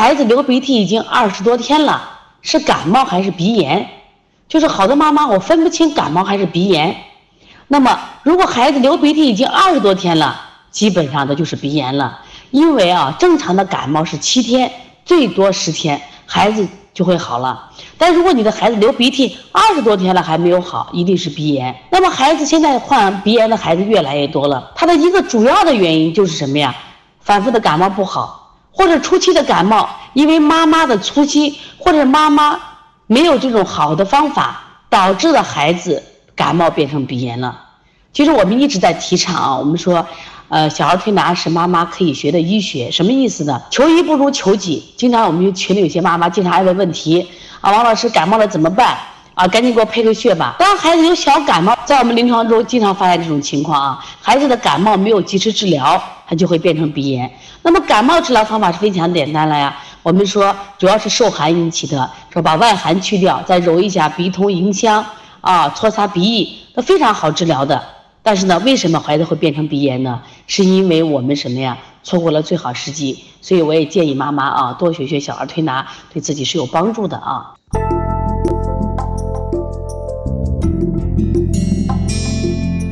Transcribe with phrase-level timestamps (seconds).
[0.00, 2.00] 孩子流鼻涕已经二十多天了，
[2.40, 3.86] 是感冒还是鼻炎？
[4.48, 6.96] 就是好多妈妈我分不清感冒还是鼻炎。
[7.68, 10.40] 那么如果孩子流鼻涕已经二十多天了，
[10.70, 12.18] 基本上的就是鼻炎了。
[12.50, 14.72] 因为啊，正常的感冒是七天，
[15.04, 17.70] 最多十天，孩子就会好了。
[17.98, 21.76] 但如果你的孩子流鼻涕二十多天了还没有好，一定是鼻炎。
[21.90, 26.74] 那么孩子现在患鼻炎的孩子越来越多了，他的一个主要的原因就是什么呀？
[27.20, 28.39] 反复的感冒不好，
[28.80, 32.58] 或者初期的感冒，因为妈妈的粗心或者妈妈
[33.06, 36.02] 没有这种好的方法，导致了孩子
[36.34, 37.60] 感冒变成鼻炎了。
[38.10, 40.06] 其实我们一直在提倡啊，我们说。
[40.48, 43.62] 呃，小儿推拿是妈妈可以学的医学，什么意思呢？
[43.70, 44.92] 求医不如求己。
[44.96, 47.28] 经常我们群里有些妈妈经常爱问问题
[47.60, 48.98] 啊，王老师感冒了怎么办？
[49.40, 50.54] 啊，赶紧给我配个穴吧。
[50.58, 57.32] 当孩子有小感冒，在我们临床中经常发现这种情况啊，孩子的感冒没有及时治疗，他就会变成鼻炎。
[57.62, 65.02] 那么感冒治疗方法是非常简单了呀，我们说主要是受寒引起的，说把外寒去掉，再揉一下鼻通迎香
[65.40, 67.82] 啊，搓擦鼻翼，那非常好治疗的。
[68.22, 70.20] 但是呢，为什么孩子会变成鼻炎呢？
[70.46, 71.78] 是因为我们什么呀？
[72.02, 73.24] 错过了最好时机。
[73.40, 77.54] 所以我也建议妈妈啊，多学学小儿推拿，对自己是有帮助的啊。